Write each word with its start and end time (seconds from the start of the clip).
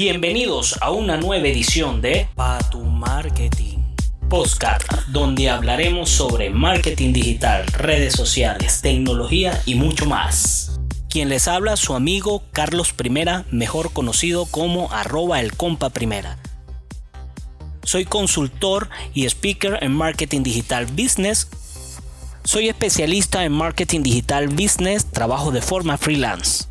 Bienvenidos 0.00 0.78
a 0.80 0.92
una 0.92 1.16
nueva 1.16 1.48
edición 1.48 2.00
de 2.00 2.28
Pa 2.36 2.60
tu 2.70 2.84
Marketing 2.84 3.78
Postcard, 4.30 4.84
donde 5.08 5.50
hablaremos 5.50 6.08
sobre 6.08 6.50
marketing 6.50 7.12
digital, 7.12 7.66
redes 7.66 8.12
sociales, 8.12 8.80
tecnología 8.80 9.60
y 9.66 9.74
mucho 9.74 10.06
más. 10.06 10.78
Quien 11.10 11.28
les 11.28 11.48
habla 11.48 11.76
su 11.76 11.96
amigo 11.96 12.44
Carlos 12.52 12.92
Primera, 12.92 13.44
mejor 13.50 13.92
conocido 13.92 14.46
como 14.46 14.92
arroba 14.92 15.40
el 15.40 15.56
compa 15.56 15.90
primera. 15.90 16.38
Soy 17.82 18.04
consultor 18.04 18.90
y 19.14 19.24
speaker 19.24 19.78
en 19.82 19.90
marketing 19.94 20.44
digital 20.44 20.86
business. 20.86 21.48
Soy 22.44 22.68
especialista 22.68 23.44
en 23.44 23.50
marketing 23.50 24.04
digital 24.04 24.46
business, 24.46 25.06
trabajo 25.06 25.50
de 25.50 25.60
forma 25.60 25.98
freelance. 25.98 26.67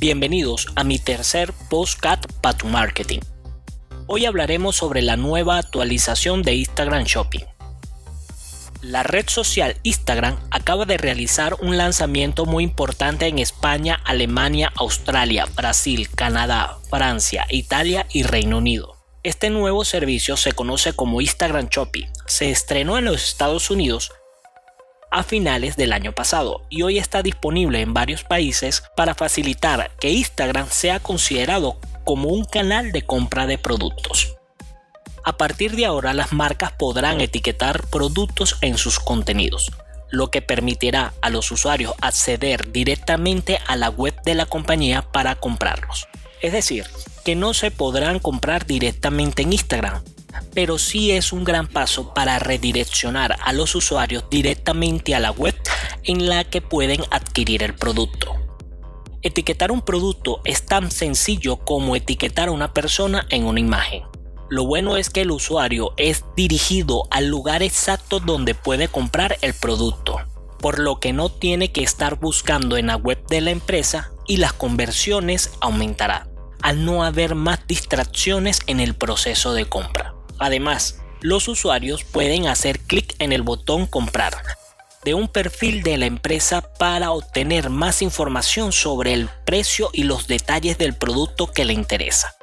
Bienvenidos 0.00 0.68
a 0.76 0.84
mi 0.84 1.00
tercer 1.00 1.52
postcat 1.68 2.24
para 2.40 2.56
tu 2.56 2.68
marketing. 2.68 3.18
Hoy 4.06 4.26
hablaremos 4.26 4.76
sobre 4.76 5.02
la 5.02 5.16
nueva 5.16 5.58
actualización 5.58 6.44
de 6.44 6.54
Instagram 6.54 7.02
Shopping. 7.02 7.42
La 8.80 9.02
red 9.02 9.28
social 9.28 9.76
Instagram 9.82 10.38
acaba 10.52 10.84
de 10.84 10.98
realizar 10.98 11.56
un 11.62 11.76
lanzamiento 11.76 12.46
muy 12.46 12.62
importante 12.62 13.26
en 13.26 13.40
España, 13.40 14.00
Alemania, 14.04 14.72
Australia, 14.76 15.46
Brasil, 15.56 16.08
Canadá, 16.14 16.78
Francia, 16.88 17.44
Italia 17.50 18.06
y 18.12 18.22
Reino 18.22 18.58
Unido. 18.58 18.94
Este 19.24 19.50
nuevo 19.50 19.84
servicio 19.84 20.36
se 20.36 20.52
conoce 20.52 20.92
como 20.92 21.20
Instagram 21.20 21.70
Shopping. 21.70 22.06
Se 22.24 22.52
estrenó 22.52 22.98
en 22.98 23.06
los 23.06 23.24
Estados 23.24 23.68
Unidos 23.68 24.12
a 25.10 25.22
finales 25.22 25.76
del 25.76 25.92
año 25.92 26.12
pasado 26.12 26.62
y 26.68 26.82
hoy 26.82 26.98
está 26.98 27.22
disponible 27.22 27.80
en 27.80 27.94
varios 27.94 28.24
países 28.24 28.82
para 28.96 29.14
facilitar 29.14 29.90
que 30.00 30.10
Instagram 30.10 30.68
sea 30.70 31.00
considerado 31.00 31.78
como 32.04 32.28
un 32.28 32.44
canal 32.44 32.92
de 32.92 33.02
compra 33.02 33.46
de 33.46 33.58
productos. 33.58 34.36
A 35.24 35.36
partir 35.36 35.76
de 35.76 35.84
ahora 35.84 36.14
las 36.14 36.32
marcas 36.32 36.72
podrán 36.72 37.20
etiquetar 37.20 37.86
productos 37.88 38.56
en 38.60 38.78
sus 38.78 38.98
contenidos, 38.98 39.70
lo 40.10 40.30
que 40.30 40.40
permitirá 40.40 41.12
a 41.20 41.30
los 41.30 41.50
usuarios 41.50 41.94
acceder 42.00 42.72
directamente 42.72 43.58
a 43.66 43.76
la 43.76 43.90
web 43.90 44.14
de 44.24 44.34
la 44.34 44.46
compañía 44.46 45.02
para 45.02 45.34
comprarlos. 45.34 46.08
Es 46.40 46.52
decir, 46.52 46.86
que 47.24 47.34
no 47.34 47.52
se 47.52 47.70
podrán 47.70 48.20
comprar 48.20 48.64
directamente 48.64 49.42
en 49.42 49.52
Instagram, 49.52 50.02
pero 50.58 50.76
sí 50.76 51.12
es 51.12 51.32
un 51.32 51.44
gran 51.44 51.68
paso 51.68 52.12
para 52.14 52.40
redireccionar 52.40 53.38
a 53.44 53.52
los 53.52 53.76
usuarios 53.76 54.24
directamente 54.28 55.14
a 55.14 55.20
la 55.20 55.30
web 55.30 55.54
en 56.02 56.28
la 56.28 56.42
que 56.42 56.60
pueden 56.60 57.00
adquirir 57.12 57.62
el 57.62 57.76
producto. 57.76 58.34
Etiquetar 59.22 59.70
un 59.70 59.82
producto 59.82 60.40
es 60.44 60.66
tan 60.66 60.90
sencillo 60.90 61.58
como 61.58 61.94
etiquetar 61.94 62.48
a 62.48 62.50
una 62.50 62.74
persona 62.74 63.24
en 63.30 63.44
una 63.44 63.60
imagen. 63.60 64.02
Lo 64.50 64.66
bueno 64.66 64.96
es 64.96 65.10
que 65.10 65.20
el 65.20 65.30
usuario 65.30 65.94
es 65.96 66.24
dirigido 66.34 67.04
al 67.12 67.28
lugar 67.28 67.62
exacto 67.62 68.18
donde 68.18 68.56
puede 68.56 68.88
comprar 68.88 69.38
el 69.42 69.54
producto, 69.54 70.16
por 70.58 70.80
lo 70.80 70.98
que 70.98 71.12
no 71.12 71.28
tiene 71.28 71.70
que 71.70 71.84
estar 71.84 72.18
buscando 72.18 72.76
en 72.76 72.88
la 72.88 72.96
web 72.96 73.24
de 73.28 73.42
la 73.42 73.52
empresa 73.52 74.10
y 74.26 74.38
las 74.38 74.54
conversiones 74.54 75.52
aumentarán, 75.60 76.28
al 76.62 76.84
no 76.84 77.04
haber 77.04 77.36
más 77.36 77.64
distracciones 77.68 78.58
en 78.66 78.80
el 78.80 78.96
proceso 78.96 79.54
de 79.54 79.66
compra. 79.66 80.07
Además, 80.38 81.00
los 81.20 81.48
usuarios 81.48 82.04
pueden 82.04 82.46
hacer 82.46 82.80
clic 82.80 83.14
en 83.18 83.32
el 83.32 83.42
botón 83.42 83.86
comprar 83.86 84.34
de 85.04 85.14
un 85.14 85.28
perfil 85.28 85.82
de 85.82 85.96
la 85.96 86.06
empresa 86.06 86.60
para 86.78 87.12
obtener 87.12 87.70
más 87.70 88.02
información 88.02 88.72
sobre 88.72 89.14
el 89.14 89.28
precio 89.46 89.90
y 89.92 90.02
los 90.02 90.26
detalles 90.26 90.76
del 90.78 90.94
producto 90.94 91.46
que 91.46 91.64
le 91.64 91.72
interesa. 91.72 92.36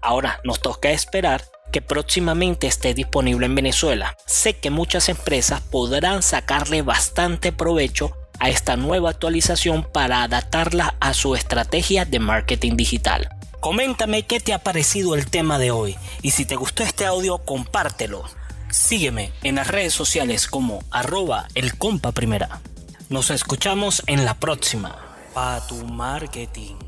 Ahora 0.00 0.40
nos 0.44 0.60
toca 0.60 0.90
esperar 0.90 1.44
que 1.72 1.82
próximamente 1.82 2.66
esté 2.66 2.94
disponible 2.94 3.46
en 3.46 3.54
Venezuela. 3.54 4.16
Sé 4.26 4.58
que 4.58 4.70
muchas 4.70 5.08
empresas 5.08 5.60
podrán 5.60 6.22
sacarle 6.22 6.82
bastante 6.82 7.52
provecho 7.52 8.16
a 8.38 8.48
esta 8.48 8.76
nueva 8.76 9.10
actualización 9.10 9.82
para 9.82 10.22
adaptarla 10.22 10.94
a 11.00 11.14
su 11.14 11.34
estrategia 11.34 12.04
de 12.04 12.20
marketing 12.20 12.76
digital. 12.76 13.28
Coméntame 13.64 14.24
qué 14.24 14.40
te 14.40 14.52
ha 14.52 14.58
parecido 14.58 15.14
el 15.14 15.30
tema 15.30 15.58
de 15.58 15.70
hoy 15.70 15.96
y 16.20 16.32
si 16.32 16.44
te 16.44 16.54
gustó 16.54 16.82
este 16.82 17.06
audio 17.06 17.38
compártelo. 17.38 18.22
Sígueme 18.68 19.32
en 19.42 19.54
las 19.54 19.68
redes 19.68 19.94
sociales 19.94 20.48
como 20.48 20.84
arroba 20.90 21.48
el 21.54 21.78
compa 21.78 22.12
primera. 22.12 22.60
Nos 23.08 23.30
escuchamos 23.30 24.02
en 24.06 24.26
la 24.26 24.34
próxima. 24.34 24.98
Pa 25.32 25.66
tu 25.66 25.76
marketing. 25.76 26.83